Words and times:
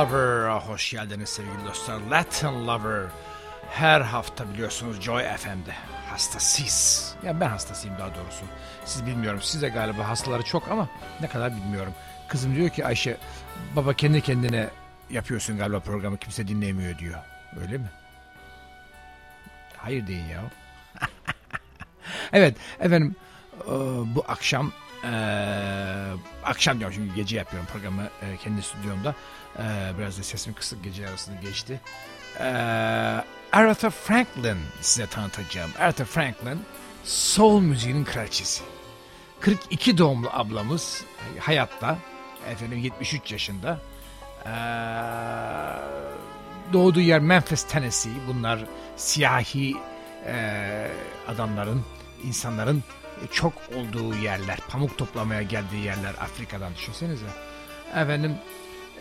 Lover. 0.00 0.50
Hoş 0.58 0.90
geldiniz 0.90 1.28
sevgili 1.28 1.64
dostlar. 1.64 2.00
Latin 2.10 2.66
Lover. 2.66 3.06
Her 3.70 4.00
hafta 4.00 4.52
biliyorsunuz 4.52 5.00
Joy 5.00 5.22
FM'de. 5.22 5.74
Hastasıyız. 6.10 7.14
Ya 7.24 7.40
ben 7.40 7.48
hastasıyım 7.48 7.98
daha 7.98 8.14
doğrusu. 8.14 8.44
Siz 8.84 9.06
bilmiyorum. 9.06 9.40
Siz 9.42 9.62
de 9.62 9.68
galiba 9.68 10.08
hastaları 10.08 10.42
çok 10.42 10.68
ama 10.70 10.88
ne 11.20 11.28
kadar 11.28 11.56
bilmiyorum. 11.56 11.92
Kızım 12.28 12.56
diyor 12.56 12.68
ki 12.68 12.86
Ayşe 12.86 13.16
baba 13.76 13.94
kendi 13.94 14.20
kendine 14.20 14.68
yapıyorsun 15.10 15.58
galiba 15.58 15.80
programı 15.80 16.18
kimse 16.18 16.48
dinlemiyor 16.48 16.98
diyor. 16.98 17.18
Öyle 17.60 17.78
mi? 17.78 17.90
Hayır 19.76 20.06
deyin 20.06 20.28
ya. 20.28 20.42
evet 22.32 22.56
efendim 22.80 23.16
bu 24.06 24.24
akşam 24.28 24.72
e, 25.04 25.12
akşam 26.44 26.78
diyorum 26.78 26.96
çünkü 26.98 27.14
gece 27.14 27.36
yapıyorum 27.36 27.68
programı 27.72 28.02
e, 28.02 28.36
kendi 28.36 28.62
stüdyomda. 28.62 29.14
E, 29.58 29.62
biraz 29.98 30.18
da 30.18 30.22
sesim 30.22 30.54
kısık 30.54 30.84
gece 30.84 31.08
arasında 31.08 31.40
geçti. 31.40 31.80
E, 32.40 32.44
Aretha 33.52 33.90
Franklin 33.90 34.58
size 34.80 35.06
tanıtacağım. 35.06 35.70
Aretha 35.78 36.04
Franklin 36.04 36.62
soul 37.04 37.60
müziğinin 37.60 38.04
kraliçesi. 38.04 38.62
42 39.40 39.98
doğumlu 39.98 40.28
ablamız 40.32 41.04
hayatta. 41.38 41.98
Efendim 42.50 42.78
73 42.78 43.32
yaşında. 43.32 43.78
Ee, 44.46 44.50
doğduğu 46.72 47.00
yer 47.00 47.20
Memphis, 47.20 47.62
Tennessee. 47.62 48.12
Bunlar 48.28 48.60
siyahi 48.96 49.76
e, 50.26 50.88
adamların, 51.28 51.84
insanların 52.24 52.84
çok 53.32 53.52
olduğu 53.74 54.16
yerler. 54.16 54.58
Pamuk 54.68 54.98
toplamaya 54.98 55.42
geldiği 55.42 55.84
yerler 55.84 56.14
Afrika'dan 56.20 56.74
düşünsenize. 56.74 57.26
Efendim 57.94 58.34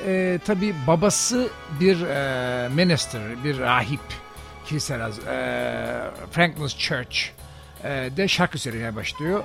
e, 0.05 0.39
tabi 0.45 0.75
babası 0.87 1.49
bir 1.79 2.01
e, 2.01 2.69
minister, 2.69 3.43
bir 3.43 3.59
rahip. 3.59 4.01
Kilise 4.65 4.93
e, 4.93 5.01
Franklin's 6.31 6.77
Church 6.77 7.17
e, 7.83 7.89
de 8.17 8.27
şarkı 8.27 8.57
söylemeye 8.57 8.95
başlıyor 8.95 9.43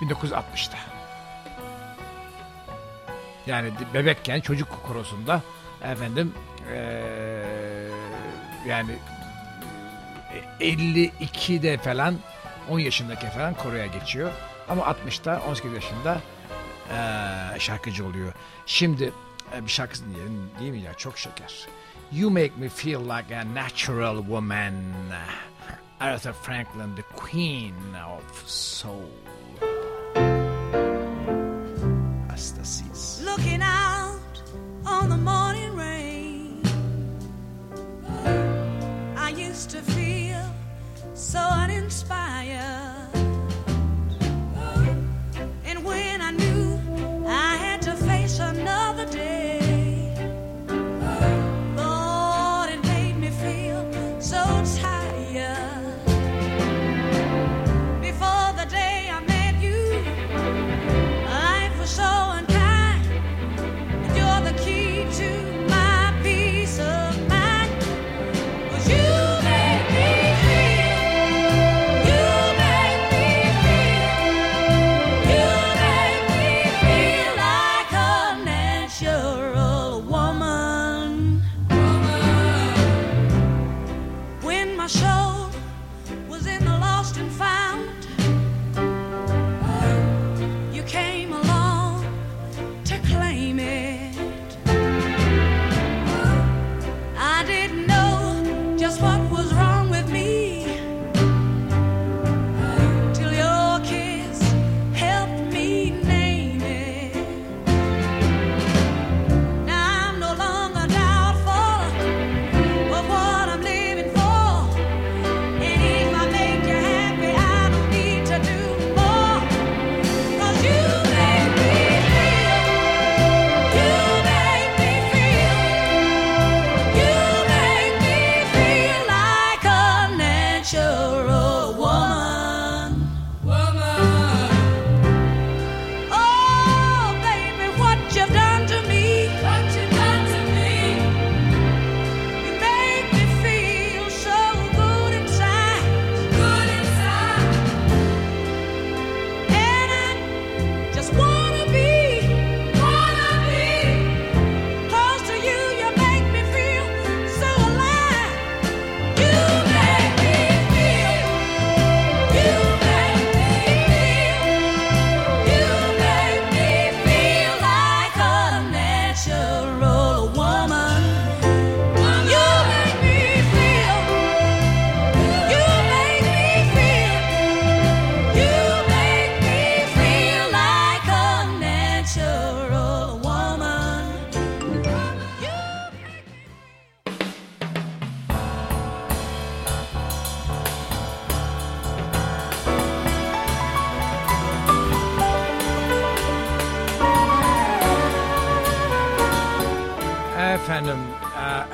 1960'ta. 0.00 0.78
Yani 3.46 3.70
bebekken 3.94 4.40
çocuk 4.40 4.82
korosunda 4.86 5.42
efendim 5.82 6.34
ee, 6.72 7.88
yani 8.66 8.92
52'de 10.60 11.78
falan 11.78 12.14
10 12.70 12.78
yaşındaki 12.78 13.26
falan 13.26 13.54
koroya 13.54 13.86
geçiyor. 13.86 14.30
Ama 14.68 14.82
60'ta 14.82 15.42
18 15.48 15.72
yaşında 15.72 16.20
ee, 16.90 17.60
şarkıcı 17.60 18.06
oluyor. 18.06 18.32
Şimdi 18.66 19.12
e, 19.54 19.64
bir 19.64 19.70
şarkısını 19.70 20.08
dinleyelim 20.08 20.50
değil 20.60 20.72
mi 20.72 20.80
ya 20.80 20.94
çok 20.94 21.18
şeker. 21.18 21.66
You 22.12 22.30
make 22.30 22.52
me 22.58 22.68
feel 22.68 23.00
like 23.00 23.36
a 23.36 23.54
natural 23.54 24.16
woman. 24.16 24.74
Aretha 26.00 26.32
Franklin, 26.32 26.96
the 26.96 27.02
queen 27.16 27.74
of 28.16 28.48
soul. 28.48 29.10
Anastasis. 32.40 33.22
Looking 33.24 33.62
out 33.62 34.42
on 34.86 35.10
the 35.10 35.16
morning 35.16 35.76
rain, 35.76 36.62
I 39.16 39.30
used 39.50 39.70
to 39.70 39.82
feel 39.82 40.42
so 41.14 41.59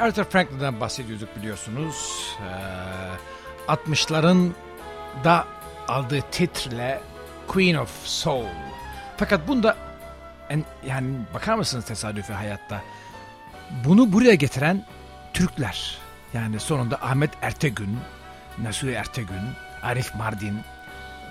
Aretha 0.06 0.25
Franklin'den 0.25 0.81
bahsediyorduk 0.81 1.37
biliyorsunuz. 1.37 2.29
E, 3.69 3.73
60'ların 3.73 4.50
da 5.25 5.47
aldığı 5.88 6.20
titre 6.20 7.00
Queen 7.49 7.75
of 7.75 8.06
Soul. 8.06 8.47
Fakat 9.17 9.49
bunda 9.49 9.76
en, 10.50 10.64
yani 10.87 11.17
bakar 11.35 11.55
mısınız 11.55 11.85
tesadüfi 11.85 12.32
hayatta? 12.32 12.82
Bunu 13.85 14.12
buraya 14.12 14.35
getiren 14.35 14.85
Türkler. 15.35 15.99
Yani 16.35 16.61
sonunda 16.61 16.97
Ahmet 17.03 17.31
Ertegün, 17.43 17.99
Nasuhi 18.58 18.93
Ertegün, 18.93 19.43
Arif 19.82 20.14
Mardin 20.14 20.61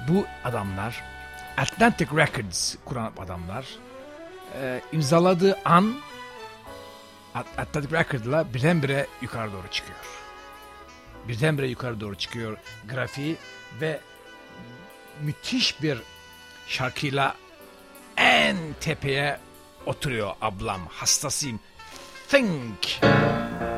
bu 0.08 0.26
adamlar 0.44 1.04
Atlantic 1.58 2.08
Records 2.16 2.76
kuran 2.86 3.12
adamlar 3.20 3.66
e, 4.62 4.82
imzaladığı 4.92 5.58
an 5.66 5.96
Atlantic 7.36 7.98
Record'la 7.98 8.54
birdenbire 8.54 9.08
yukarı 9.22 9.52
doğru 9.52 9.68
çıkıyor. 9.72 9.98
Birdenbire 11.28 11.68
yukarı 11.68 12.00
doğru 12.00 12.16
çıkıyor 12.16 12.58
grafiği 12.90 13.38
ve 13.82 14.00
müthiş 15.22 15.82
bir 15.82 15.98
şarkıyla 16.68 17.36
en 18.18 18.58
tepeye 18.82 19.40
oturuyor 19.86 20.34
ablam. 20.42 20.88
Hastasıyım. 20.88 21.60
Think. 22.28 22.82
Think. 22.82 23.75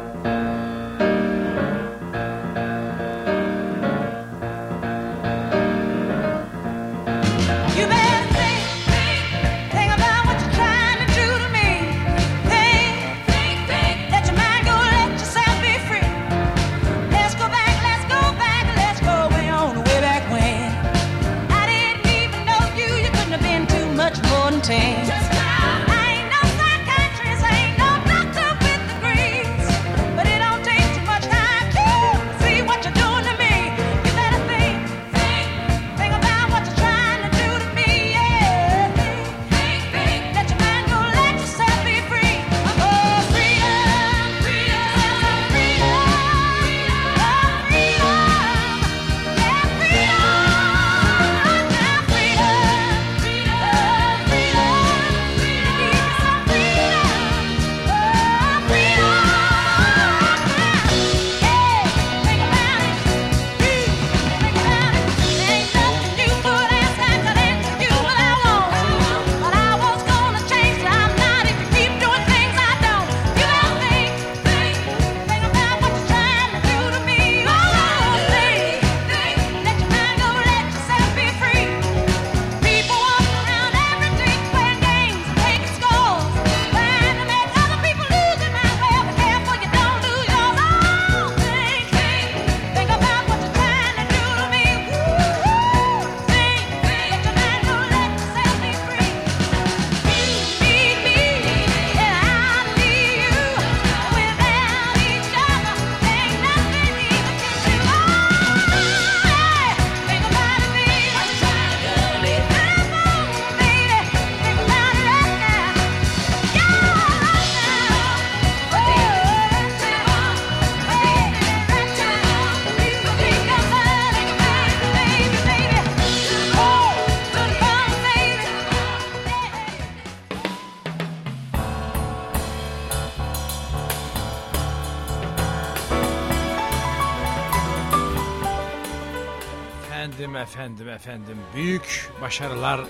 efendim 140.98 141.38
büyük 141.56 142.10
başarılar 142.22 142.82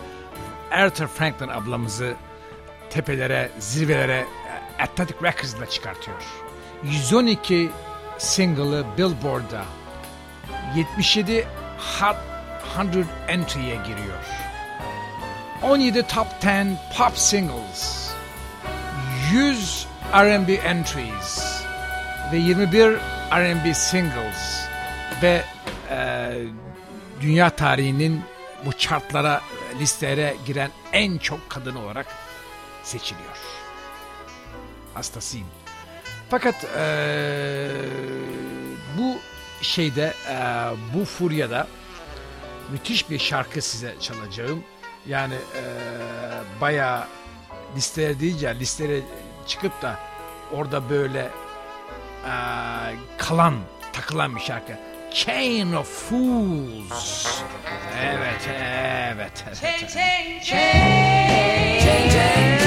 Arthur 0.71 1.07
Franklin 1.07 1.47
ablamızı 1.47 2.15
tepelere, 2.89 3.49
zirvelere 3.59 4.25
e, 4.79 4.83
Atlantic 4.83 5.15
Records'la 5.23 5.69
çıkartıyor. 5.69 6.23
112 6.83 7.69
single'ı 8.17 8.85
Billboard'da 8.97 9.65
77 10.75 11.47
Hot 11.77 12.17
100 12.95 13.05
Entry'ye 13.27 13.75
giriyor. 13.75 14.23
17 15.63 16.07
Top 16.07 16.27
10 16.45 16.77
Pop 16.97 17.17
Singles 17.17 18.11
100 19.33 19.87
R&B 20.13 20.53
Entries 20.53 21.63
ve 22.31 22.37
21 22.37 22.97
R&B 23.31 23.73
Singles 23.73 24.67
ve 25.21 25.41
e, 25.89 26.29
dünya 27.21 27.49
tarihinin 27.49 28.21
bu 28.65 28.73
chartlara, 28.73 29.41
listelere 29.79 30.35
giren 30.45 30.71
en 30.93 31.17
çok 31.17 31.49
kadın 31.49 31.75
olarak 31.75 32.05
seçiliyor. 32.83 33.37
Hastasıyım. 34.93 35.47
Fakat 36.29 36.65
ee, 36.77 37.69
bu 38.97 39.17
şeyde, 39.61 40.13
ee, 40.29 40.35
bu 40.93 41.05
furyada 41.05 41.67
müthiş 42.71 43.09
bir 43.09 43.19
şarkı 43.19 43.61
size 43.61 43.95
çalacağım. 43.99 44.63
Yani 45.07 45.33
ee, 45.33 45.61
bayağı 46.61 47.07
listelere 47.75 48.19
deyince 48.19 48.55
listelere 48.59 49.01
çıkıp 49.47 49.81
da 49.81 49.99
orada 50.51 50.89
böyle 50.89 51.29
ee, 52.25 52.95
kalan, 53.17 53.55
takılan 53.93 54.35
bir 54.35 54.41
şarkı. 54.41 54.86
chain 55.11 55.73
of 55.73 55.87
fools. 55.87 57.41
Evet, 58.01 58.47
evet, 58.47 59.43
evet. 59.47 59.59
Chain, 59.61 59.87
chain, 59.87 60.41
chain. 60.41 61.79
Chain, 61.79 62.09
chain. 62.09 62.66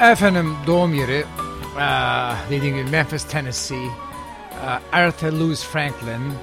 Efendim 0.00 0.56
doğum 0.66 0.94
yeri 0.94 1.24
eee, 1.78 2.32
dediğim 2.50 2.76
gibi 2.76 2.90
Memphis, 2.90 3.24
Tennessee. 3.28 3.76
Eee, 3.84 3.90
Aretha 4.92 5.26
Louise 5.40 5.66
Franklin. 5.68 6.34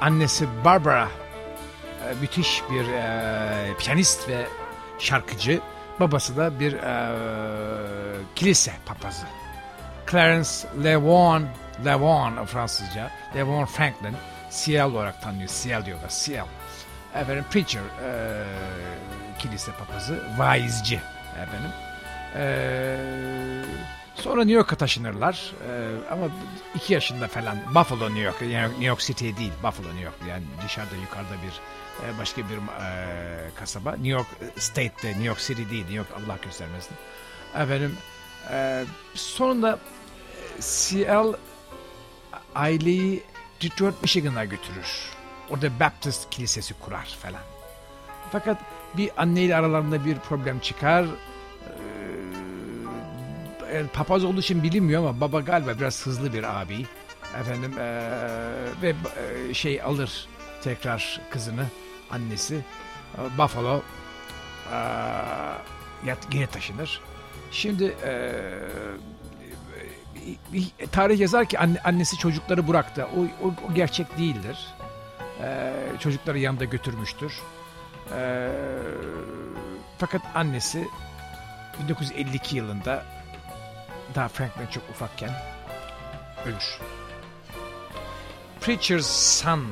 annesi 0.00 0.46
Barbara. 0.64 1.08
müthiş 2.20 2.62
bir 2.70 2.84
eee, 2.84 3.74
piyanist 3.78 4.28
ve 4.28 4.46
şarkıcı. 4.98 5.60
Babası 6.00 6.36
da 6.36 6.60
bir 6.60 6.72
kilise 8.34 8.72
papazı. 8.86 9.26
Clarence 10.10 10.50
Levon, 10.84 11.44
Levon 11.84 12.44
Fransızca, 12.46 13.10
Levon 13.36 13.64
Franklin, 13.64 14.16
CL 14.50 14.82
olarak 14.84 15.22
tanınıyor. 15.22 15.48
CL 15.48 15.84
diyorlar, 15.86 16.08
CL. 16.08 16.44
Efendim 17.20 17.44
preacher, 17.50 17.80
eee, 18.02 18.44
kilise 19.38 19.72
papazı, 19.72 20.18
vaizci 20.38 21.00
efendim. 21.42 21.70
Eee, 22.36 23.64
sonra 24.14 24.40
New 24.44 24.54
York'a 24.56 24.76
taşınırlar 24.76 25.52
Eee, 25.68 25.86
ama 26.10 26.26
iki 26.74 26.92
yaşında 26.94 27.28
falan 27.28 27.58
Buffalo 27.74 28.04
New 28.06 28.20
York, 28.20 28.42
yani 28.42 28.68
New 28.70 28.84
York 28.84 29.00
City 29.00 29.24
değil 29.24 29.52
Buffalo 29.62 29.88
New 29.88 30.04
York 30.04 30.14
yani 30.28 30.42
dışarıda 30.64 30.96
yukarıda 30.96 31.34
bir 31.42 31.60
e, 32.06 32.18
başka 32.18 32.42
bir 32.48 32.56
e, 32.56 33.50
kasaba. 33.54 33.90
New 33.92 34.08
York 34.08 34.26
State'de 34.58 35.08
New 35.08 35.24
York 35.24 35.38
City 35.38 35.62
değil 35.70 35.82
New 35.82 35.94
York 35.94 36.08
Allah 36.16 36.38
göstermesin. 36.44 36.96
Efendim 37.54 37.96
e, 38.52 38.84
sonunda 39.14 39.78
e, 40.58 40.60
CL 40.62 41.34
aileyi 42.54 43.22
Detroit 43.62 44.02
Michigan'a 44.02 44.44
götürür. 44.44 45.10
Orada 45.50 45.80
Baptist 45.80 46.30
kilisesi 46.30 46.74
kurar 46.74 47.16
falan. 47.22 47.42
Fakat 48.32 48.58
bir 48.96 49.10
anneyle 49.16 49.56
aralarında 49.56 50.04
bir 50.04 50.18
problem 50.18 50.58
çıkar. 50.58 51.06
E, 53.72 53.86
papaz 53.86 54.24
olduğu 54.24 54.40
için 54.40 54.62
bilinmiyor 54.62 55.02
ama 55.02 55.20
baba 55.20 55.40
galiba 55.40 55.78
biraz 55.78 56.06
hızlı 56.06 56.32
bir 56.32 56.60
abi. 56.60 56.86
Efendim 57.40 57.72
ee, 57.78 58.10
ve 58.82 58.94
ee, 59.48 59.54
şey 59.54 59.82
alır 59.82 60.28
tekrar 60.62 61.20
kızını 61.30 61.66
annesi 62.10 62.64
Ee, 63.18 63.38
Buffalo 63.38 63.82
ee, 64.72 64.76
yat- 66.06 66.30
geri 66.30 66.46
taşınır. 66.46 67.00
Şimdi 67.50 67.96
ee, 68.04 68.32
bir 70.52 70.72
tarih 70.92 71.20
yazar 71.20 71.46
ki 71.48 71.58
anne- 71.58 71.80
annesi 71.84 72.18
çocukları 72.18 72.68
bıraktı. 72.68 73.06
O, 73.16 73.46
o, 73.48 73.54
o 73.70 73.74
gerçek 73.74 74.18
değildir. 74.18 74.58
Ee, 75.42 75.72
çocukları 76.00 76.38
yanında 76.38 76.64
götürmüştür. 76.64 77.32
Ee, 78.16 78.48
fakat 79.98 80.22
annesi 80.34 80.88
1952 81.82 82.56
yılında 82.56 83.04
daha 84.14 84.28
Franklin 84.28 84.66
çok 84.66 84.82
ufakken 84.90 85.30
ölür. 86.46 86.78
Preacher's 88.60 89.06
Son 89.06 89.66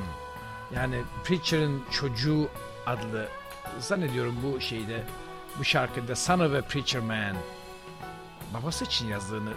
yani 0.75 1.01
Preacher'ın 1.23 1.83
çocuğu 1.91 2.49
adlı 2.85 3.27
zannediyorum 3.79 4.35
bu 4.43 4.61
şeyde 4.61 5.03
bu 5.59 5.63
şarkıda 5.63 6.15
Son 6.15 6.39
of 6.39 6.53
a 6.53 6.61
Preacher 6.61 7.01
Man 7.01 7.35
babası 8.53 8.85
için 8.85 9.07
yazdığını 9.07 9.53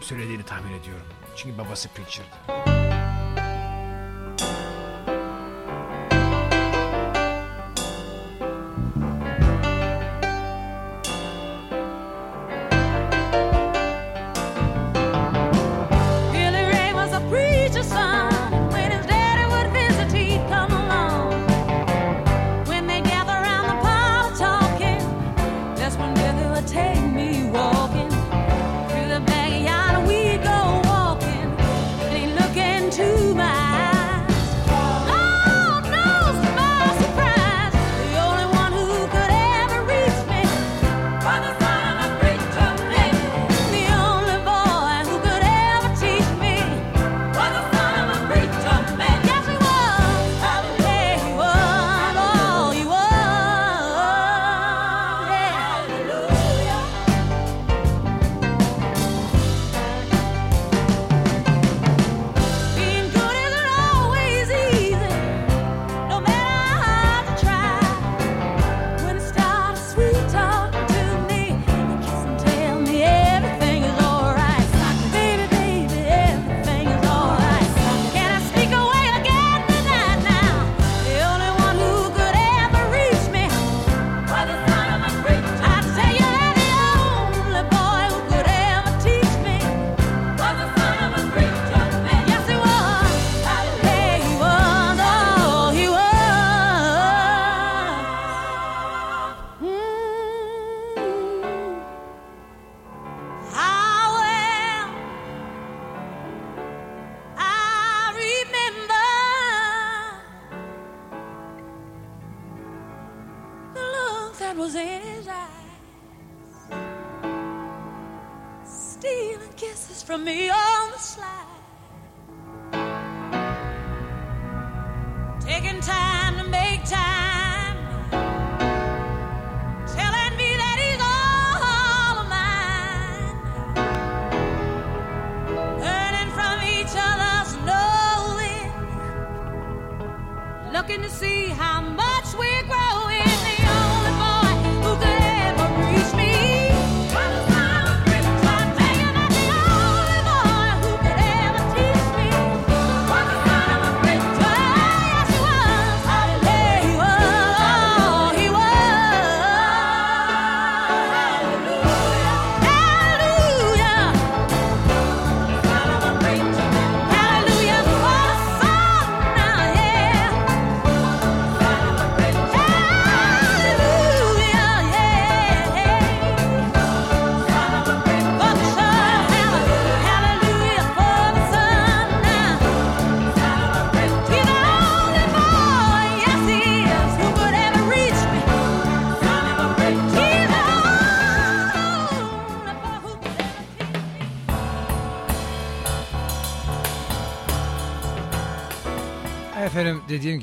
söylediğini 0.00 0.42
tahmin 0.42 0.72
ediyorum. 0.72 1.06
Çünkü 1.36 1.58
babası 1.58 1.88
Preacher'dı. 1.88 2.81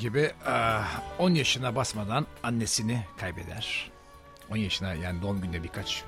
Gibi 0.00 0.32
eh, 0.46 0.84
10 1.18 1.30
yaşına 1.34 1.76
basmadan 1.76 2.26
annesini 2.42 3.04
kaybeder. 3.20 3.90
10 4.50 4.56
yaşına 4.56 4.94
yani 4.94 5.22
doğum 5.22 5.40
günde 5.40 5.62
birkaç 5.62 6.04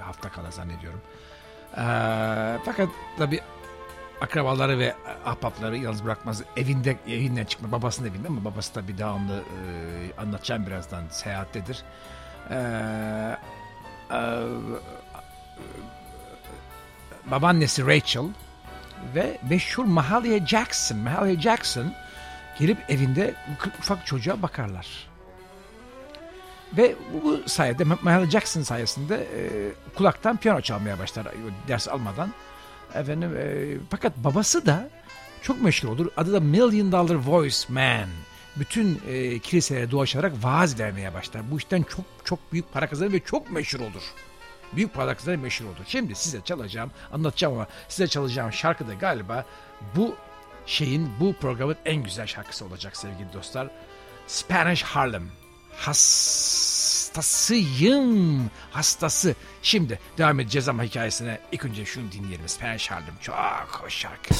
hafta 0.00 0.30
kala 0.30 0.50
zannediyorum. 0.50 1.00
Eh, 1.76 2.58
fakat 2.64 2.88
tabi 3.18 3.40
akrabaları 4.20 4.78
ve 4.78 4.94
ahbapları 5.24 5.76
yalnız 5.76 6.04
bırakmaz. 6.04 6.42
Evinde 6.56 6.96
evinden 7.08 7.44
çıkma 7.44 7.72
babasının 7.72 8.10
evinde 8.10 8.28
ama 8.28 8.44
babası 8.44 8.74
da 8.74 8.88
bir 8.88 8.98
devamlı 8.98 9.36
e, 9.36 10.20
anlatacağım 10.20 10.66
birazdan 10.66 11.02
seyahattedir. 11.10 11.82
E, 12.50 12.56
babaannesi 17.26 17.86
Rachel 17.86 18.24
ve 19.14 19.38
meşhur 19.50 19.84
Mahalia 19.84 20.46
Jackson, 20.46 20.98
Mahalia 20.98 21.40
Jackson 21.40 21.94
gelip 22.60 22.90
evinde 22.90 23.34
ufak 23.78 24.06
çocuğa 24.06 24.42
bakarlar. 24.42 25.10
Ve 26.76 26.96
bu 27.22 27.48
sayede 27.48 27.84
Mahalia 27.84 28.30
Jackson 28.30 28.62
sayesinde 28.62 29.14
e, 29.16 29.40
kulaktan 29.94 30.36
piyano 30.36 30.60
çalmaya 30.60 30.98
başlar 30.98 31.26
ders 31.68 31.88
almadan. 31.88 32.32
Efendim 32.94 33.36
e, 33.36 33.76
fakat 33.90 34.16
babası 34.16 34.66
da 34.66 34.90
çok 35.42 35.62
meşhur 35.62 35.88
olur. 35.88 36.06
Adı 36.16 36.32
da 36.32 36.40
Million 36.40 36.92
Dollar 36.92 37.14
Voice 37.14 37.58
Man. 37.68 38.08
Bütün 38.56 39.00
e, 39.08 39.38
kiliselere 39.38 39.90
dolaşarak 39.90 40.32
vaaz 40.42 40.80
vermeye 40.80 41.14
başlar. 41.14 41.50
Bu 41.50 41.58
işten 41.58 41.82
çok 41.82 42.04
çok 42.24 42.52
büyük 42.52 42.72
para 42.72 42.88
kazanır 42.88 43.12
ve 43.12 43.20
çok 43.20 43.50
meşhur 43.50 43.80
olur. 43.80 44.02
Büyük 44.72 44.94
para 44.94 45.14
kazanır 45.14 45.36
meşhur 45.36 45.64
olur. 45.64 45.84
Şimdi 45.86 46.14
size 46.14 46.40
çalacağım, 46.44 46.90
anlatacağım 47.12 47.54
ama 47.54 47.66
size 47.88 48.06
çalacağım 48.06 48.52
şarkı 48.52 48.88
da 48.88 48.94
galiba 48.94 49.44
bu 49.96 50.14
şeyin, 50.70 51.10
bu 51.20 51.34
programın 51.40 51.76
en 51.84 52.02
güzel 52.02 52.26
şarkısı 52.26 52.64
olacak 52.64 52.96
sevgili 52.96 53.32
dostlar. 53.32 53.68
Spanish 54.26 54.82
Harlem. 54.82 55.30
Hastasıyım. 55.76 57.30
Hastası. 58.70 59.34
Şimdi 59.62 60.00
devam 60.18 60.40
edeceğiz 60.40 60.68
ama 60.68 60.82
hikayesine 60.82 61.40
ilk 61.52 61.64
önce 61.64 61.84
şunu 61.84 62.12
dinleyelim. 62.12 62.48
Spanish 62.48 62.90
Harlem. 62.90 63.14
Çok 63.20 63.36
hoş 63.82 63.94
şarkı. 63.94 64.34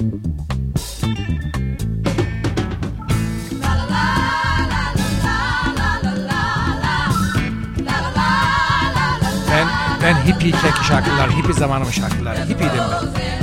Ben, 0.00 0.61
ben 10.12 10.32
hippiyken 10.32 10.82
şarkılar, 10.88 11.30
hippie 11.30 11.52
zamanımın 11.52 11.90
şarkıları. 11.90 12.38
Hippiydim 12.38 12.82
ben. 12.92 13.41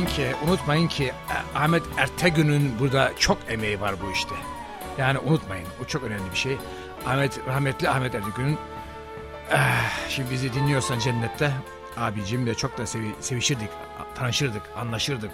Unutmayın 0.00 0.30
ki, 0.30 0.36
unutmayın 0.46 0.88
ki 0.88 1.04
e, 1.04 1.58
Ahmet 1.58 1.82
Ertegün'ün 1.98 2.78
burada 2.78 3.12
çok 3.18 3.38
emeği 3.48 3.80
var 3.80 3.94
bu 4.02 4.12
işte. 4.12 4.34
Yani 4.98 5.18
unutmayın, 5.18 5.66
o 5.82 5.84
çok 5.84 6.02
önemli 6.02 6.30
bir 6.32 6.36
şey. 6.36 6.58
Ahmet, 7.06 7.40
rahmetli 7.46 7.90
Ahmet 7.90 8.14
Ertegün'ün 8.14 8.58
eh, 9.50 9.58
şimdi 10.08 10.30
bizi 10.30 10.54
dinliyorsan 10.54 10.98
cennette 10.98 11.52
abicimle 11.96 12.54
çok 12.54 12.78
da 12.78 12.82
sevi- 12.82 13.14
sevişirdik, 13.20 13.68
tanışırdık, 14.14 14.62
anlaşırdık. 14.76 15.30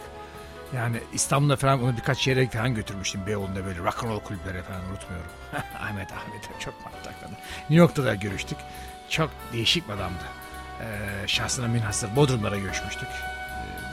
Yani 0.74 0.96
İstanbul'da 1.12 1.56
falan 1.56 1.82
onu 1.82 1.96
birkaç 1.96 2.26
yere 2.28 2.48
falan 2.48 2.74
götürmüştüm 2.74 3.26
Beyoğlu'nda 3.26 3.64
böyle 3.64 3.78
rock 3.78 4.04
and 4.04 4.10
roll 4.10 4.20
kulüplere 4.20 4.62
falan 4.62 4.80
unutmuyorum. 4.90 5.30
Ahmet 5.80 6.12
Ahmet 6.12 6.60
çok 6.60 6.74
mantıklı. 6.84 7.28
New 7.58 7.74
York'ta 7.74 8.04
da 8.04 8.14
görüştük. 8.14 8.58
Çok 9.08 9.30
değişik 9.52 9.88
bir 9.88 9.92
adamdı. 9.94 10.24
Ee, 10.80 11.28
şahsına 11.28 11.68
münhasır 11.68 12.16
Bodrumlara 12.16 12.56
görüşmüştük. 12.56 13.08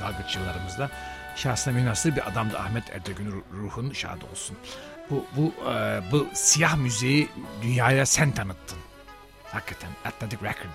Dalgıç 0.04 0.36
yıllarımızda. 0.36 0.90
Şahsına 1.36 1.74
münhasır 1.74 2.16
bir 2.16 2.28
adamdı 2.28 2.58
Ahmet 2.60 2.90
Ertegün 2.90 3.32
ruh- 3.32 3.44
ruhun 3.54 3.92
şad 3.92 4.22
olsun. 4.32 4.58
Bu, 5.10 5.26
bu, 5.38 5.54
e, 5.72 6.02
bu 6.12 6.28
siyah 6.34 6.78
müziği 6.78 7.30
dünyaya 7.62 8.06
sen 8.06 8.32
tanıttın. 8.32 8.78
Hakikaten 9.44 9.90
Atlantic 10.06 10.38
Record 10.44 10.70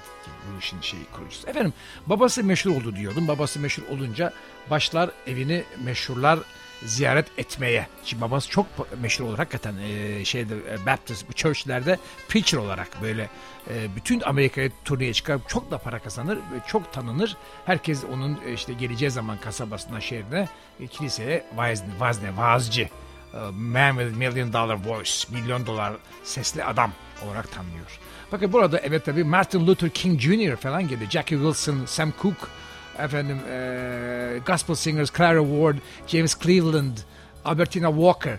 bu 0.54 0.58
işin 0.58 0.80
şeyi 0.80 1.04
kurucusu. 1.12 1.48
Efendim 1.48 1.72
babası 2.06 2.44
meşhur 2.44 2.70
oldu 2.70 2.96
diyordum. 2.96 3.28
Babası 3.28 3.60
meşhur 3.60 3.82
olunca 3.90 4.32
başlar 4.70 5.10
evini 5.26 5.64
meşhurlar 5.84 6.38
ziyaret 6.84 7.26
etmeye. 7.38 7.86
Şimdi 8.04 8.22
babası 8.22 8.50
çok 8.50 8.66
meşhur 9.00 9.24
olur 9.24 9.38
hakikaten 9.38 9.74
e, 9.78 10.24
şeyde 10.24 10.54
e, 10.54 10.86
Baptist 10.86 11.36
churchlerde 11.36 11.98
preacher 12.28 12.58
olarak 12.58 13.02
böyle 13.02 13.28
e, 13.70 13.96
bütün 13.96 14.20
Amerika'ya 14.20 14.68
turneye 14.84 15.12
çıkar 15.12 15.38
çok 15.48 15.70
da 15.70 15.78
para 15.78 15.98
kazanır 15.98 16.36
ve 16.36 16.60
çok 16.66 16.92
tanınır. 16.92 17.36
Herkes 17.66 18.04
onun 18.04 18.38
e, 18.46 18.52
işte 18.52 18.72
geleceği 18.72 19.10
zaman 19.10 19.38
kasabasına 19.38 20.00
şehrine 20.00 20.48
e, 20.80 20.86
kiliseye 20.86 21.44
vaaz, 21.56 21.82
vazne, 21.98 22.36
vaazcı 22.36 22.88
e, 23.34 23.38
Man 23.52 23.98
with 23.98 24.16
Million 24.16 24.52
Dollar 24.52 24.84
Voice 24.84 25.12
milyon 25.30 25.66
dolar 25.66 25.92
sesli 26.24 26.64
adam 26.64 26.92
olarak 27.26 27.52
tanınıyor. 27.52 27.98
Bakın 28.32 28.52
burada 28.52 28.78
evet 28.78 29.04
tabii 29.04 29.24
Martin 29.24 29.66
Luther 29.66 29.90
King 29.90 30.20
Jr. 30.20 30.56
falan 30.56 30.88
gibi 30.88 31.10
Jackie 31.10 31.38
Wilson, 31.38 31.84
Sam 31.86 32.12
Cooke, 32.22 32.46
efendim 32.98 33.38
eee, 33.48 34.38
gospel 34.46 34.74
singers 34.74 35.12
Clara 35.16 35.40
Ward, 35.40 35.76
James 36.06 36.38
Cleveland, 36.40 36.96
Albertina 37.44 37.88
Walker 37.90 38.38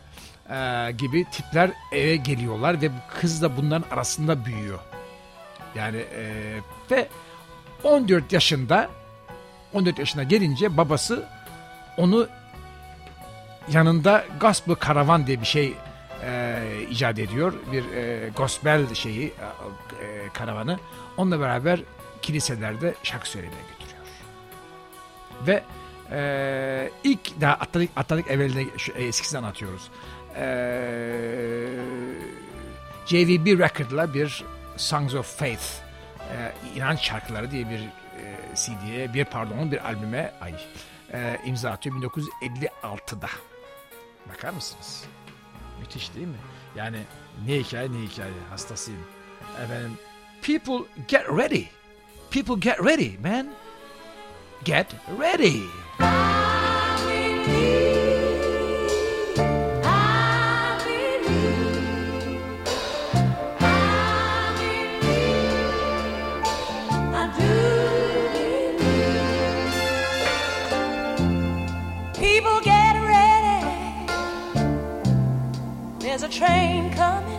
eee, 0.50 0.92
gibi 0.92 1.26
tipler 1.32 1.72
eve 1.92 2.16
geliyorlar 2.16 2.82
ve 2.82 2.92
kız 3.22 3.42
da 3.42 3.58
bunların 3.58 3.90
arasında 3.92 4.46
büyüyor. 4.46 4.80
Yani 5.76 5.98
eee, 5.98 6.60
ve 6.92 7.08
14 7.84 8.34
yaşında 8.34 8.90
14 9.74 10.00
yaşına 10.00 10.24
gelince 10.24 10.78
babası 10.78 11.26
onu 11.98 12.28
yanında 13.72 14.26
gospel 14.40 14.76
karavan 14.76 15.28
diye 15.28 15.42
bir 15.42 15.46
şey 15.46 15.74
e, 16.26 16.62
icat 16.90 17.20
ediyor. 17.20 17.54
Bir 17.72 17.84
e, 17.96 18.30
gospel 18.36 18.94
şeyi 18.94 19.28
e, 19.28 20.06
e, 20.06 20.30
karavanı. 20.34 20.80
Onunla 21.18 21.40
beraber 21.40 21.80
kiliselerde 22.22 22.94
şarkı 23.04 23.30
söylemeye 23.30 23.62
götürüyor. 23.62 23.79
Ve 25.48 25.64
e, 26.12 26.92
ilk 27.04 27.42
daha 27.42 27.54
Atlantik, 27.54 27.92
Atlantik 27.96 28.32
evveline 28.32 28.66
şu, 28.78 28.92
e, 28.92 29.04
eskisini 29.04 29.38
anlatıyoruz. 29.38 29.90
E, 30.36 30.46
JVB 33.06 33.60
Record'la 33.60 34.14
bir 34.14 34.46
Songs 34.78 35.16
of 35.16 35.40
Faith 35.40 35.64
e, 36.20 36.54
inanç 36.76 37.02
şarkıları 37.02 37.52
diye 37.52 37.70
bir 37.70 37.80
e, 37.80 38.56
CD'ye 38.56 39.14
bir 39.14 39.26
pardon 39.26 39.72
bir 39.72 39.86
albüme 39.86 40.34
ay 40.42 40.54
e, 41.14 41.40
imza 41.46 41.72
atıyor 41.72 41.96
1956'da. 41.96 43.30
Bakar 44.30 44.54
mısınız? 44.54 45.04
Müthiş 45.80 46.16
değil 46.16 46.28
mi? 46.28 46.38
Yani 46.76 47.00
ne 47.48 47.56
hikaye 47.56 47.92
ne 47.92 47.98
hikaye 47.98 48.32
hastasıyım. 48.50 49.02
Efendim 49.64 49.98
people 50.42 51.06
get 51.08 51.30
ready. 51.30 51.64
People 52.32 52.60
get 52.60 52.80
ready 52.80 53.18
man. 53.18 53.48
Get 54.64 54.94
ready. 55.10 55.70
People 72.16 72.60
get 72.62 72.96
ready. 73.00 74.12
There's 76.00 76.24
a 76.24 76.28
train 76.28 76.92
coming. 76.94 77.39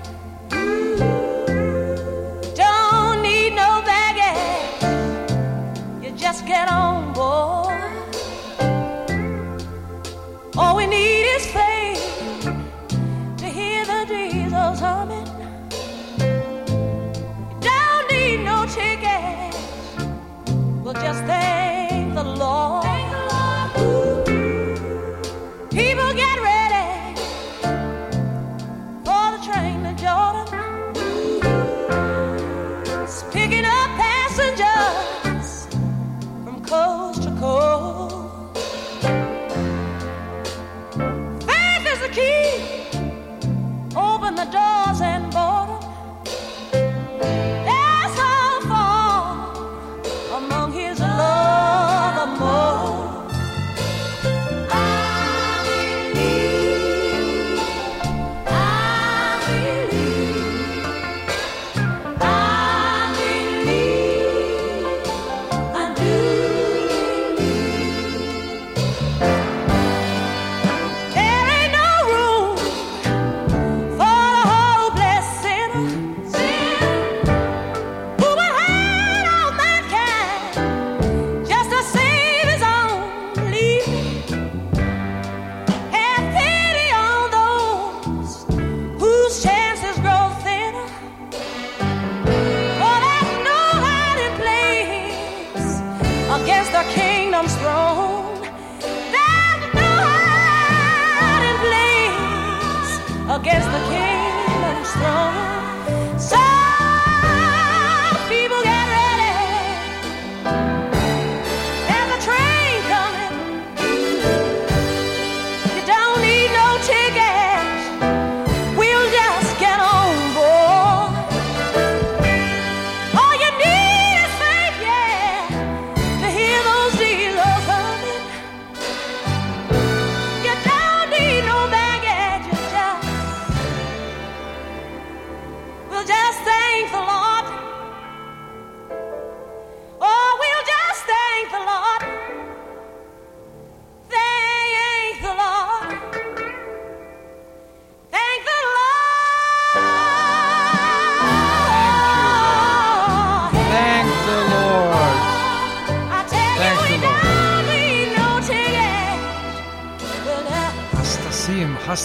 All 10.62 10.76
we 10.76 10.86
need 10.86 11.24
is 11.36 11.46
faith 11.46 12.04
to 13.38 13.46
hear 13.46 13.82
the 13.86 14.04
diesels 14.06 14.78
humming. 14.78 15.24
Don't 17.60 18.06
need 18.12 18.44
no 18.44 18.66
ticket. 18.66 19.54
We'll 20.82 20.92
just 20.92 21.24
thank 21.24 22.14
the 22.14 22.24
Lord. 22.42 22.84
People 25.70 26.12
get 26.24 26.36
ready 26.52 27.14
for 29.06 29.24
the 29.34 29.40
train 29.48 29.82
to 29.86 29.92
Jordan. 30.02 30.46
It's 33.02 33.22
picking 33.32 33.64
up 33.64 33.79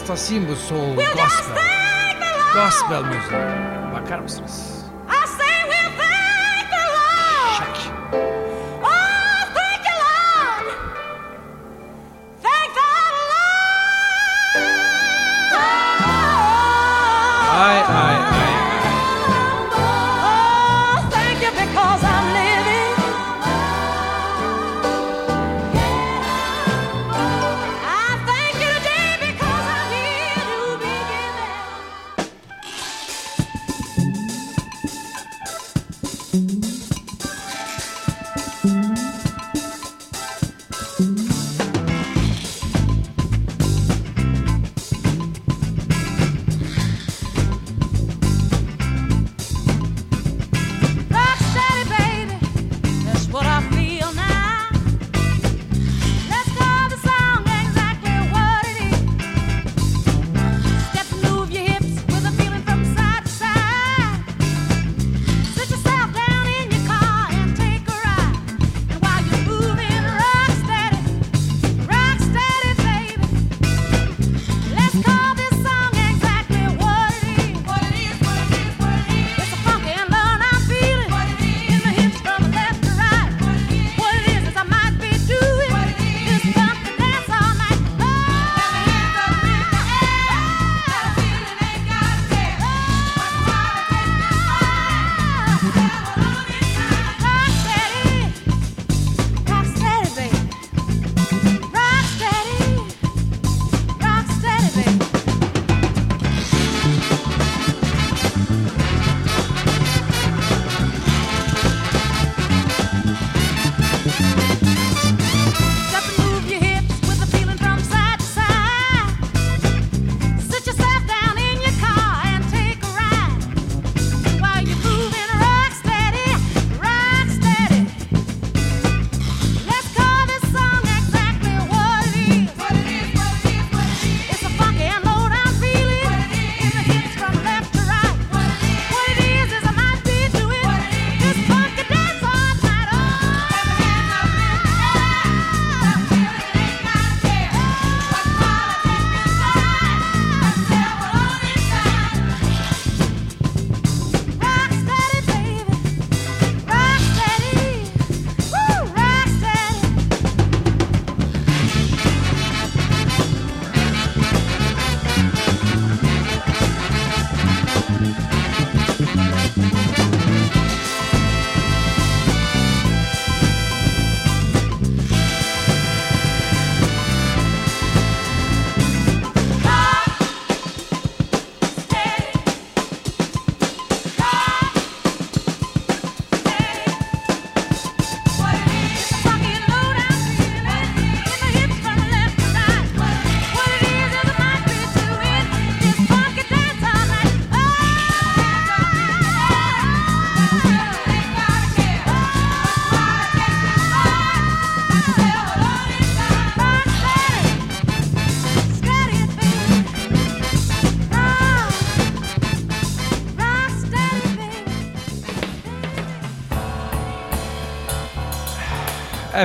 hastasıyım 0.10 0.48
bu 0.48 0.56
soul 0.56 0.96
gospel. 0.96 1.66
Gospel 2.56 3.04
müziği. 3.04 3.42
Bakar 3.94 4.20
mısınız? 4.20 4.75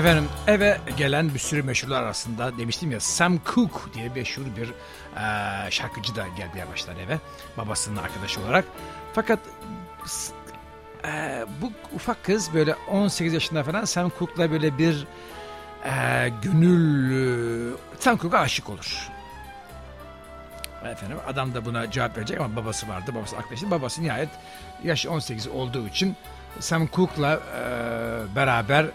Efendim 0.00 0.28
eve 0.46 0.78
gelen 0.96 1.34
bir 1.34 1.38
sürü 1.38 1.62
meşhurlar 1.62 2.02
arasında 2.02 2.58
demiştim 2.58 2.90
ya 2.90 3.00
Sam 3.00 3.38
Cooke 3.54 3.94
diye 3.94 4.08
meşhur 4.08 4.42
bir 4.56 4.68
e, 4.68 5.70
şarkıcı 5.70 6.16
da 6.16 6.26
gelmeye 6.36 6.68
başlar 6.72 6.96
eve 6.96 7.18
babasının 7.56 7.96
arkadaşı 7.96 8.40
olarak. 8.40 8.64
Fakat 9.12 9.38
e, 11.04 11.44
bu 11.62 11.72
ufak 11.94 12.24
kız 12.24 12.54
böyle 12.54 12.74
18 12.74 13.32
yaşında 13.32 13.62
falan 13.62 13.84
Sam 13.84 14.12
Cooke'la 14.18 14.50
böyle 14.50 14.78
bir 14.78 15.06
e, 15.84 16.28
gönül 16.42 17.76
Sam 17.98 18.18
Cooke'a 18.18 18.40
aşık 18.40 18.70
olur. 18.70 19.08
Efendim 20.84 21.18
adam 21.26 21.54
da 21.54 21.64
buna 21.64 21.90
cevap 21.90 22.16
verecek 22.16 22.40
ama 22.40 22.56
babası 22.56 22.88
vardı 22.88 23.12
babası 23.14 23.36
arkadaşı 23.36 23.70
babası 23.70 24.02
nihayet 24.02 24.30
yaş 24.84 25.06
18 25.06 25.48
olduğu 25.48 25.88
için 25.88 26.16
Sam 26.60 26.88
Cooke'la 26.92 27.34
e, 27.34 28.36
beraber 28.36 28.86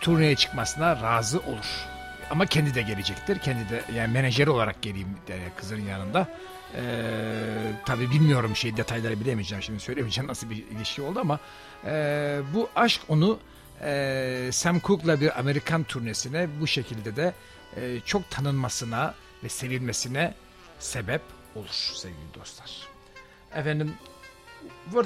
turneye 0.00 0.36
çıkmasına 0.36 1.02
razı 1.02 1.38
olur. 1.40 1.86
Ama 2.30 2.46
kendi 2.46 2.74
de 2.74 2.82
gelecektir. 2.82 3.38
Kendi 3.38 3.68
de 3.68 3.82
yani 3.94 4.12
menajeri 4.12 4.50
olarak 4.50 4.82
geleyim 4.82 5.08
yani 5.28 5.42
kızın 5.56 5.80
yanında. 5.80 6.28
Ee, 6.74 7.72
tabii 7.86 8.10
bilmiyorum 8.10 8.56
şey 8.56 8.76
detayları 8.76 9.20
bilemeyeceğim 9.20 9.62
şimdi 9.62 9.80
söylemeyeceğim 9.80 10.28
nasıl 10.28 10.50
bir 10.50 10.56
ilişki 10.56 11.02
oldu 11.02 11.20
ama 11.20 11.38
e, 11.84 12.40
bu 12.54 12.68
aşk 12.76 13.00
onu 13.08 13.38
e, 13.82 14.48
Sam 14.52 14.80
Cooke'la 14.80 15.20
bir 15.20 15.38
Amerikan 15.38 15.84
turnesine 15.84 16.48
bu 16.60 16.66
şekilde 16.66 17.16
de 17.16 17.34
e, 17.76 18.00
çok 18.00 18.30
tanınmasına 18.30 19.14
ve 19.44 19.48
sevilmesine 19.48 20.34
sebep 20.78 21.22
olur 21.54 21.92
sevgili 21.94 22.34
dostlar. 22.34 22.70
Efendim 23.54 23.94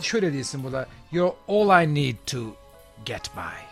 şöyle 0.02 0.32
diyorsun 0.32 0.64
burada 0.64 0.88
You're 1.12 1.34
all 1.48 1.84
I 1.84 1.94
need 1.94 2.16
to 2.26 2.38
get 3.04 3.30
by. 3.36 3.70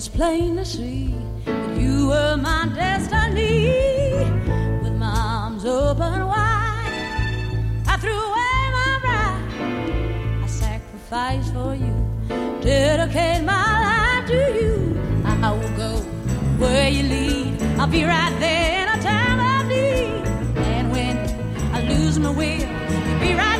Was 0.00 0.08
plain 0.08 0.56
to 0.56 0.64
see 0.64 1.14
that 1.44 1.76
you 1.76 2.06
were 2.08 2.34
my 2.38 2.66
destiny. 2.74 3.68
With 4.82 4.94
my 4.94 5.14
arms 5.14 5.66
open 5.66 6.26
wide, 6.26 7.84
I 7.86 7.98
threw 8.00 8.20
away 8.30 8.60
my 8.78 8.92
pride. 9.04 10.42
I 10.42 10.46
sacrificed 10.46 11.52
for 11.52 11.74
you, 11.74 11.94
dedicate 12.62 13.44
my 13.44 13.66
life 13.88 14.26
to 14.28 14.40
you. 14.58 14.74
I 15.26 15.52
will 15.52 15.76
go 15.76 15.92
where 16.62 16.88
you 16.88 17.02
lead. 17.02 17.62
I'll 17.78 17.86
be 17.86 18.04
right 18.04 18.34
there 18.40 18.82
in 18.82 18.88
a 18.98 19.02
time 19.02 19.38
of 19.52 19.68
need. 19.68 20.26
And 20.76 20.90
when 20.92 21.14
I 21.74 21.82
lose 21.92 22.18
my 22.18 22.30
will, 22.30 22.66
you'll 23.06 23.20
be 23.20 23.34
right 23.34 23.59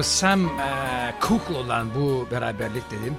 Efendim 0.00 0.12
Sam 0.12 0.60
e, 0.60 1.14
Cooke 1.20 1.54
olan 1.54 1.94
bu 1.94 2.28
beraberlik 2.30 2.90
dedim. 2.90 3.18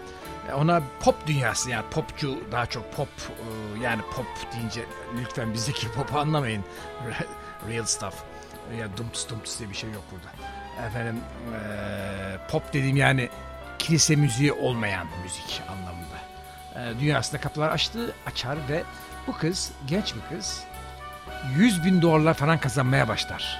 E, 0.49 0.53
Ona 0.53 0.81
pop 0.99 1.27
dünyası 1.27 1.69
yani 1.69 1.85
popçu 1.91 2.39
daha 2.51 2.65
çok 2.65 2.93
pop 2.95 3.07
e, 3.29 3.79
yani 3.83 4.01
pop 4.01 4.25
deyince 4.55 4.85
lütfen 5.19 5.53
bizdeki 5.53 5.91
pop 5.95 6.15
anlamayın. 6.15 6.63
Real 7.69 7.85
stuff. 7.85 8.15
Ya 8.79 8.97
dumps 8.97 9.29
dumps 9.29 9.59
diye 9.59 9.69
bir 9.69 9.75
şey 9.75 9.91
yok 9.91 10.03
burada. 10.11 10.27
Efendim 10.87 11.21
e, 11.53 11.57
pop 12.51 12.73
dediğim 12.73 12.97
yani 12.97 13.29
kilise 13.79 14.15
müziği 14.15 14.53
olmayan 14.53 15.07
müzik 15.23 15.61
anlamında. 15.69 16.17
E, 16.75 16.99
dünyasında 16.99 17.41
kapılar 17.41 17.69
açtı, 17.69 18.15
açar 18.25 18.57
ve 18.69 18.83
bu 19.27 19.37
kız 19.37 19.71
genç 19.87 20.13
bir 20.15 20.37
kız 20.37 20.63
100 21.57 21.85
bin 21.85 22.01
dolarlar 22.01 22.33
falan 22.33 22.57
kazanmaya 22.59 23.07
başlar 23.07 23.59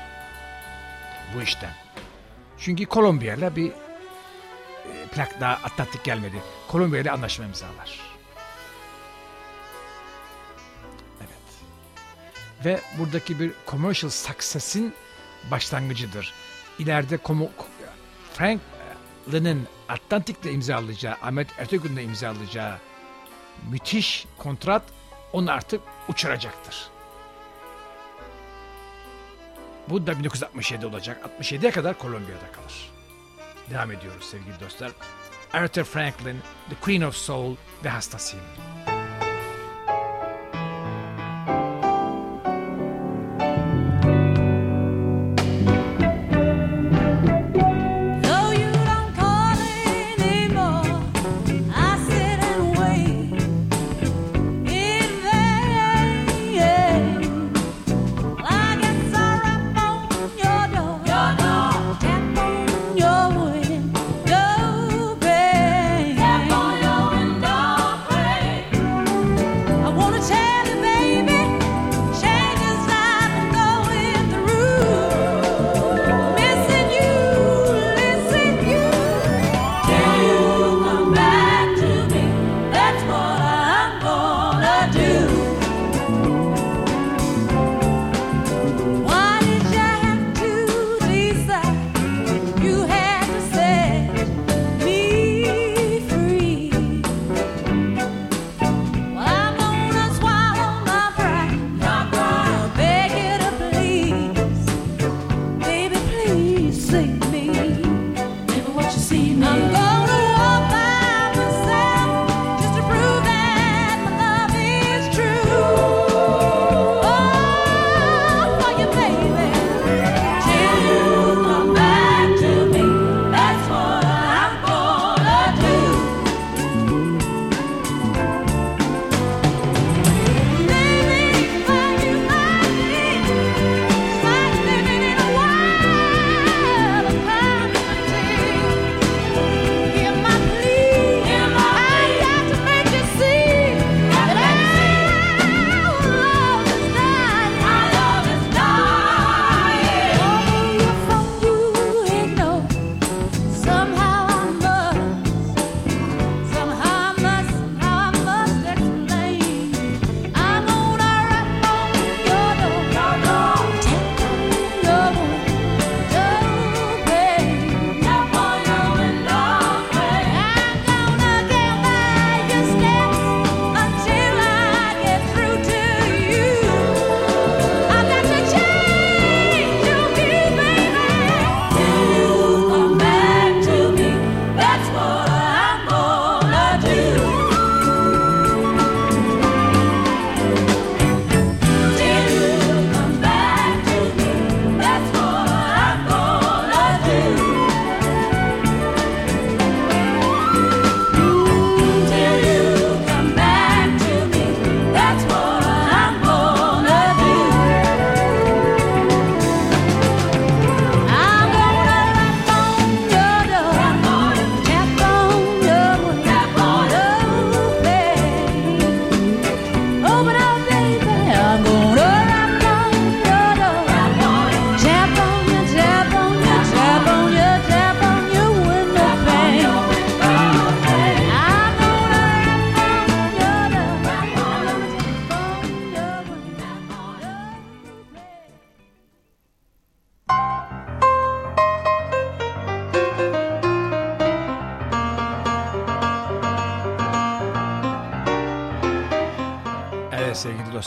bu 1.35 1.41
işten. 1.41 1.71
Çünkü 2.61 2.85
Kolombiya'yla 2.85 3.55
bir 3.55 3.71
e, 3.71 3.73
plak 5.11 5.41
daha 5.41 5.53
atlattık 5.53 6.03
gelmedi. 6.03 6.35
Kolombiya'yla 6.67 7.13
anlaşma 7.13 7.45
imzalar. 7.45 7.99
Evet. 11.19 11.29
Ve 12.65 12.81
buradaki 12.99 13.39
bir 13.39 13.51
commercial 13.67 14.11
success'in 14.11 14.93
başlangıcıdır. 15.51 16.33
İleride 16.79 17.17
komo, 17.17 17.49
Franklin'in 18.33 19.67
Atlantik'le 19.89 20.45
imzalayacağı, 20.45 21.15
Ahmet 21.21 21.59
Ertegun'la 21.59 22.01
imzalayacağı 22.01 22.77
müthiş 23.71 24.25
kontrat 24.37 24.83
onu 25.33 25.51
artık 25.51 25.81
uçuracaktır. 26.07 26.90
Bu 29.91 30.07
da 30.07 30.19
1967 30.19 30.85
olacak. 30.85 31.29
67'ye 31.39 31.71
kadar 31.71 31.97
Kolombiya'da 31.97 32.51
kalır. 32.51 32.91
Devam 33.69 33.91
ediyoruz 33.91 34.25
sevgili 34.25 34.59
dostlar. 34.59 34.91
Aretha 35.53 35.83
Franklin, 35.83 36.39
The 36.69 36.75
Queen 36.81 37.01
of 37.01 37.15
Soul 37.15 37.55
ve 37.83 37.89
hastasıyım. 37.89 38.45
Though 38.85 38.90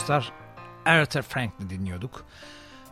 dostlar 0.05 0.33
Aretha 0.85 1.23
Franklin 1.23 1.71
dinliyorduk. 1.71 2.25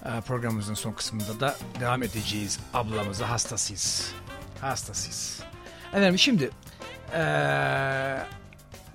Ee, 0.05 0.21
programımızın 0.21 0.75
son 0.75 0.93
kısmında 0.93 1.41
da 1.41 1.57
devam 1.81 2.03
edeceğiz. 2.03 2.61
Ablamıza 2.75 3.31
hastasıyız. 3.31 4.13
Hastasıyız. 4.61 5.43
Efendim 5.89 6.19
şimdi 6.19 6.51
ee, 7.15 8.19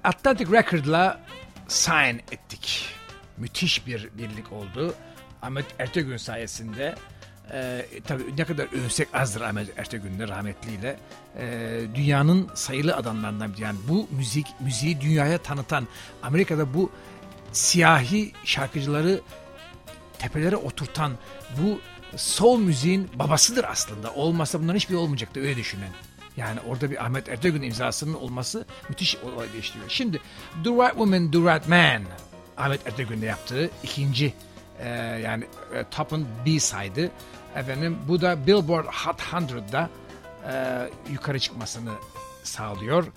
Atlantic 0.03 0.51
Record'la 0.51 1.21
sign 1.67 2.15
ettik. 2.31 2.85
Müthiş 3.37 3.87
bir 3.87 4.09
birlik 4.17 4.51
oldu. 4.51 4.93
Ahmet 5.41 5.65
Ertegün 5.79 6.17
sayesinde 6.17 6.95
e, 7.53 7.85
tabii 8.07 8.23
ne 8.37 8.45
kadar 8.45 8.85
övsek 8.85 9.07
azdır 9.13 9.41
Ahmet 9.41 9.79
Ertegün'le 9.79 10.27
rahmetliyle 10.27 10.99
e, 11.37 11.79
dünyanın 11.95 12.49
sayılı 12.53 12.95
adamlarından 12.95 13.53
biri. 13.53 13.61
Yani 13.61 13.77
bu 13.87 14.07
müzik 14.11 14.47
müziği 14.59 15.01
dünyaya 15.01 15.37
tanıtan 15.37 15.87
Amerika'da 16.23 16.73
bu 16.73 16.91
siyahi 17.51 18.31
şarkıcıları 18.43 19.21
tepelere 20.19 20.55
oturtan 20.55 21.11
bu 21.61 21.79
soul 22.17 22.59
müziğin 22.59 23.09
babasıdır 23.15 23.63
aslında. 23.63 24.13
Olmasa 24.13 24.61
bunların 24.61 24.75
hiçbiri 24.75 24.97
olmayacaktı 24.97 25.39
öyle 25.39 25.57
düşünün. 25.57 25.89
Yani 26.37 26.59
orada 26.67 26.91
bir 26.91 27.05
Ahmet 27.05 27.29
Ertegün 27.29 27.61
imzasının 27.61 28.13
olması 28.13 28.65
müthiş 28.89 29.15
olay 29.15 29.53
değiştiriyor. 29.53 29.89
Şimdi 29.89 30.21
The 30.63 30.69
Right 30.69 30.89
Woman, 30.89 31.31
The 31.31 31.37
Right 31.37 31.67
Man 31.67 32.01
Ahmet 32.57 32.87
Ertegün'de 32.87 33.25
yaptığı 33.25 33.69
ikinci 33.83 34.33
e, 34.79 34.89
yani 35.23 35.43
e, 35.73 35.83
Top'un 35.91 36.27
B-side'ı. 36.45 37.11
Efendim 37.55 37.97
bu 38.07 38.21
da 38.21 38.47
Billboard 38.47 38.85
Hot 38.85 39.21
100'da 39.21 39.89
e, 40.51 40.53
yukarı 41.11 41.39
çıkmasını 41.39 41.91
sağlıyor. 42.43 43.07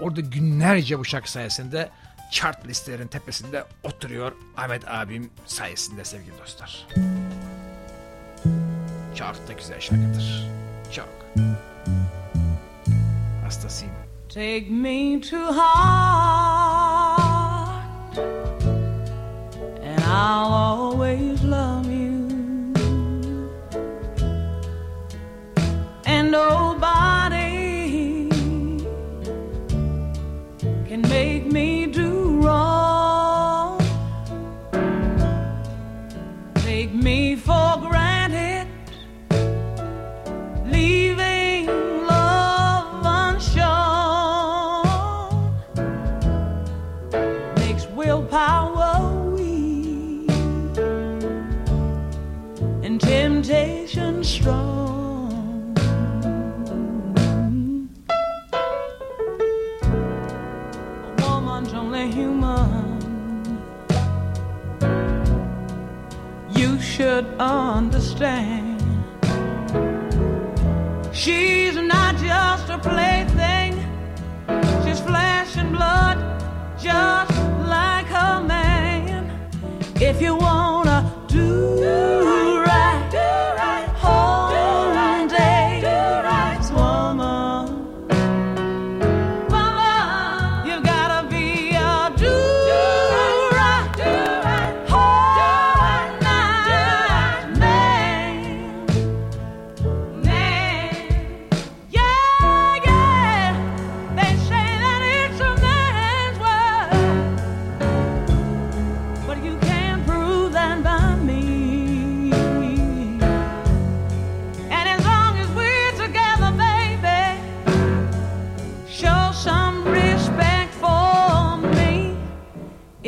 Orada 0.00 0.20
günlerce 0.20 0.98
bu 0.98 1.04
şarkı 1.04 1.30
sayesinde 1.30 1.90
chart 2.30 2.66
listelerin 2.68 3.06
tepesinde 3.06 3.64
oturuyor 3.82 4.32
Ahmet 4.56 4.88
abim 4.88 5.30
sayesinde 5.46 6.04
sevgili 6.04 6.38
dostlar. 6.38 6.86
Çok 9.14 9.48
da 9.48 9.52
güzel 9.52 9.80
şarkıdır. 9.80 10.46
Çok. 10.92 11.08
Hastasıyım. 13.44 13.94
Take 14.28 14.66
me 14.70 15.20
to 15.20 15.36
heart, 15.36 15.68
and 19.82 20.00
I'll 20.00 20.52
always 20.52 21.44
love 21.44 21.86
you. 21.92 22.28
And 26.06 26.32
nobody 26.32 26.67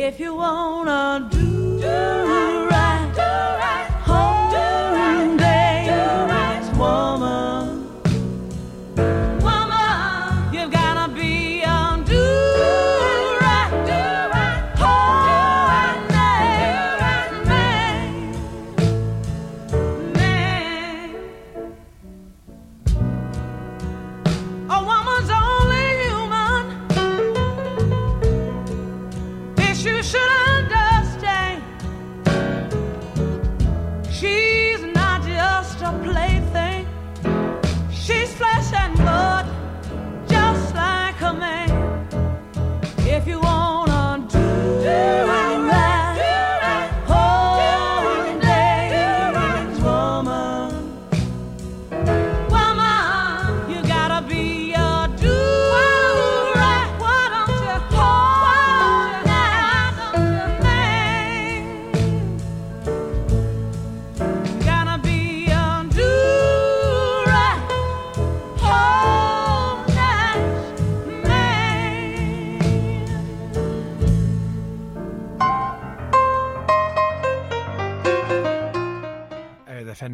If 0.02 0.18
you 0.18 0.34
wanna 0.34 1.28
do 1.30 1.49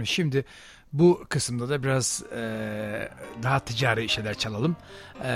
Şimdi 0.07 0.45
bu 0.93 1.25
kısımda 1.29 1.69
da 1.69 1.83
biraz 1.83 2.23
e, 2.33 3.09
daha 3.43 3.61
ticari 3.61 4.09
şeyler 4.09 4.35
çalalım. 4.35 4.77
E, 5.23 5.29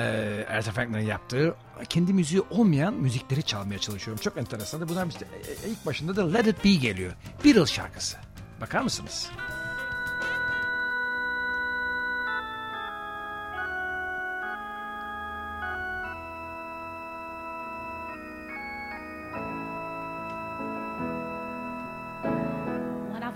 Aretha 0.50 0.72
Franklin'in 0.72 1.06
yaptığı 1.06 1.54
kendi 1.88 2.12
müziği 2.12 2.42
olmayan 2.50 2.94
müzikleri 2.94 3.42
çalmaya 3.42 3.78
çalışıyorum. 3.78 4.22
Çok 4.22 4.36
enteresan. 4.36 4.88
Bunlar 4.88 5.06
işte 5.06 5.26
e, 5.48 5.68
e, 5.68 5.70
ilk 5.70 5.86
başında 5.86 6.16
da 6.16 6.32
Let 6.32 6.46
It 6.46 6.64
Be 6.64 6.72
geliyor. 6.72 7.12
Beatles 7.44 7.72
şarkısı. 7.72 8.16
Bakar 8.60 8.82
mısınız? 8.82 9.30
When 9.36 9.59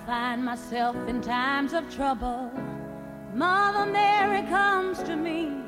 find 0.07 0.44
myself 0.44 0.96
in 1.09 1.20
times 1.22 1.72
of 1.72 1.88
trouble, 1.94 2.50
Mother 3.32 3.90
Mary 3.90 4.42
comes 4.48 5.02
to 5.05 5.16
me, 5.16 5.62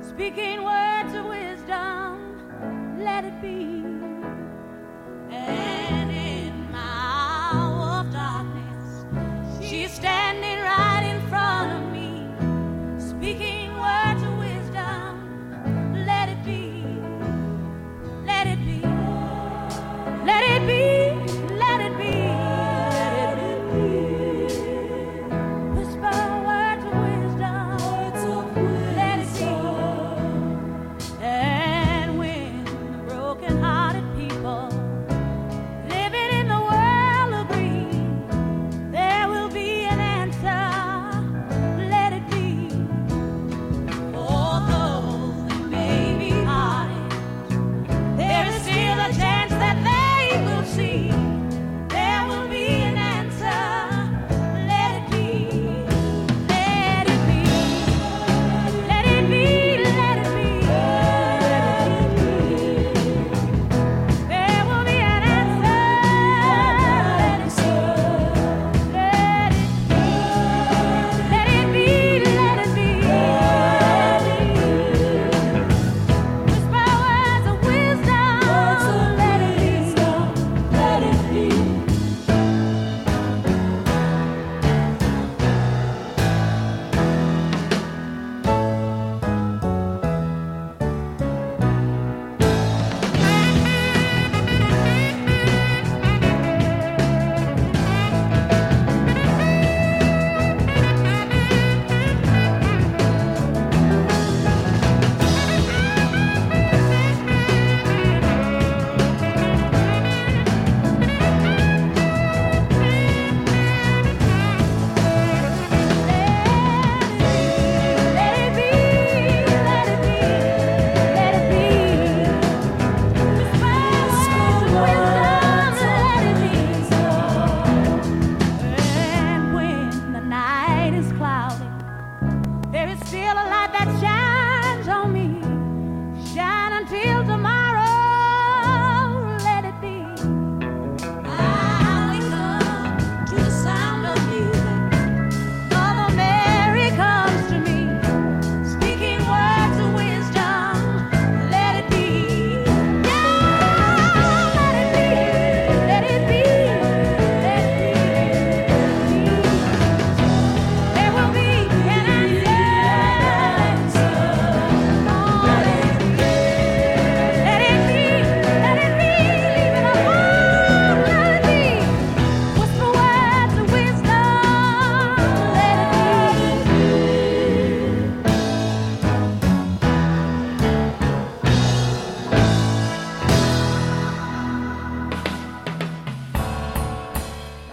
speaking 0.00 0.62
words 0.62 1.14
of 1.14 1.24
wisdom. 1.24 2.98
Let 2.98 3.24
it 3.24 3.40
be. 3.40 3.73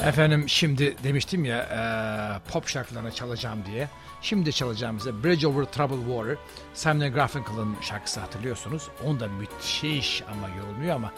Efendim 0.06 0.50
şimdi 0.50 0.96
demiştim 1.04 1.46
ya 1.46 1.58
e, 1.58 1.82
pop 2.52 2.68
şarkılarını 2.68 3.12
çalacağım 3.12 3.66
diye. 3.66 3.90
Şimdi 4.22 4.54
çalacağımız 4.54 5.24
Bridge 5.24 5.48
Over 5.48 5.66
Troubled 5.66 6.06
Water. 6.06 6.38
Simon 6.74 7.14
Garfunkel'ın 7.14 7.76
şarkısı 7.82 8.20
hatırlıyorsunuz. 8.20 8.88
Onda 9.06 9.28
müthiş 9.28 10.24
ama 10.32 10.50
yorulmuyor 10.58 10.96
ama 10.96 11.12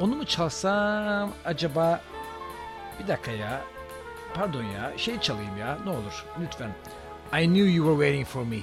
onu 0.00 0.16
mu 0.16 0.24
çalsam 0.26 1.32
acaba 1.44 2.00
bir 3.00 3.08
dakika 3.08 3.30
ya 3.30 3.64
pardon 4.34 4.62
ya 4.62 4.92
şey 4.96 5.20
çalayım 5.20 5.58
ya 5.58 5.78
ne 5.84 5.90
olur 5.90 6.24
lütfen. 6.40 6.70
I 7.42 7.46
knew 7.46 7.70
you 7.70 7.86
were 7.86 8.06
waiting 8.06 8.26
for 8.26 8.42
me. 8.42 8.58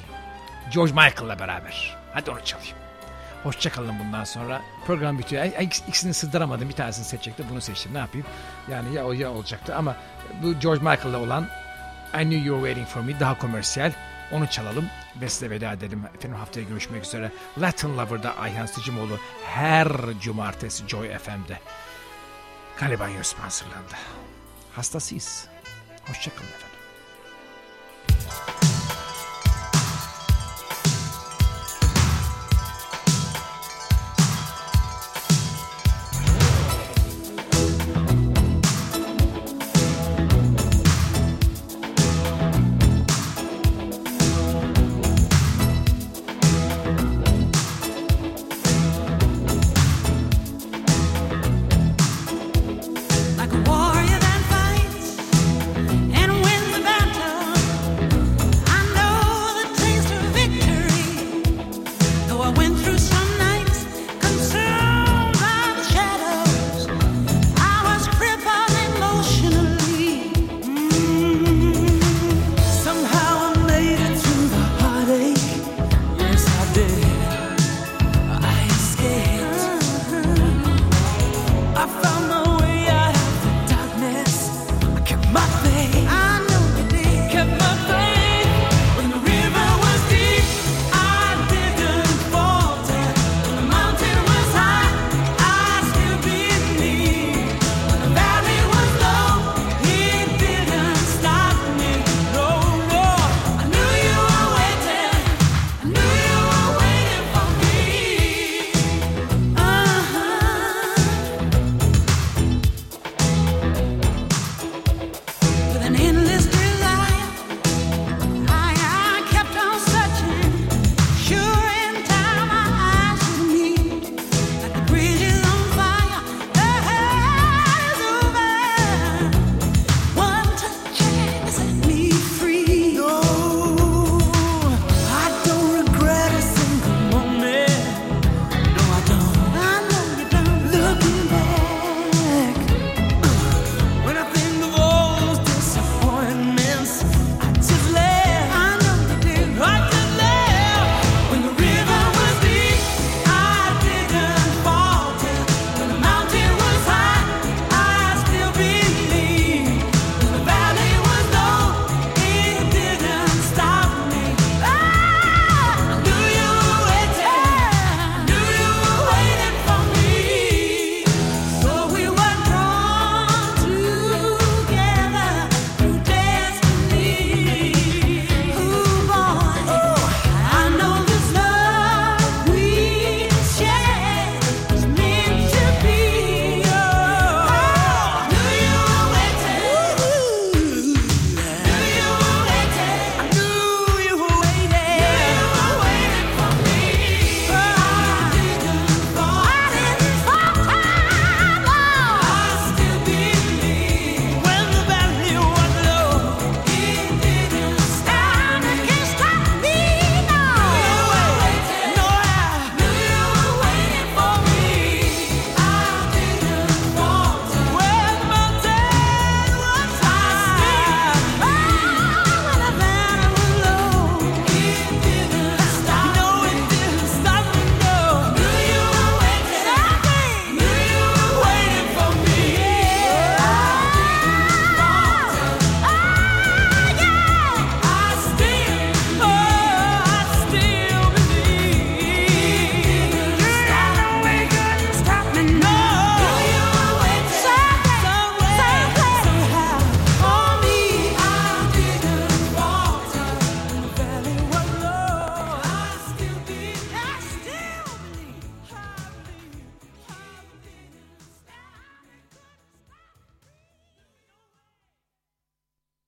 George 0.73 0.93
Michael'la 0.93 1.39
beraber. 1.39 1.97
Hadi 2.13 2.31
onu 2.31 2.43
çalayım. 2.45 2.82
Hoşçakalın 3.43 3.99
bundan 3.99 4.23
sonra. 4.23 4.61
Program 4.85 5.19
bitiyor. 5.19 5.45
İkisini 5.87 6.13
sığdıramadım. 6.13 6.69
Bir 6.69 6.73
tanesini 6.73 7.05
seçecektim. 7.05 7.45
Bunu 7.49 7.61
seçtim. 7.61 7.93
Ne 7.93 7.97
yapayım? 7.97 8.27
Yani 8.71 8.95
ya 8.95 9.05
o 9.05 9.11
ya 9.11 9.31
olacaktı. 9.31 9.75
Ama 9.75 9.95
bu 10.43 10.59
George 10.59 10.81
Michael'la 10.81 11.19
olan 11.19 11.49
I 12.13 12.23
Knew 12.23 12.35
You 12.35 12.57
Were 12.57 12.73
Waiting 12.73 12.87
For 12.87 13.01
Me 13.01 13.19
daha 13.19 13.37
komersiyel. 13.37 13.93
Onu 14.31 14.47
çalalım 14.47 14.85
ve 15.21 15.29
size 15.29 15.49
veda 15.49 15.71
edelim. 15.71 16.03
Efendim 16.17 16.37
haftaya 16.37 16.65
görüşmek 16.65 17.03
üzere. 17.03 17.31
Latin 17.57 17.97
Lover'da 17.97 18.37
Ayhan 18.37 18.65
Sıcımoğlu 18.65 19.19
her 19.45 19.87
cumartesi 20.21 20.87
Joy 20.87 21.17
FM'de. 21.17 21.59
Galiba 22.79 23.07
sponsorlandı. 23.23 23.95
Hastasıyız. 24.75 25.47
Hoşçakalın 26.07 26.47
efendim. 26.47 26.73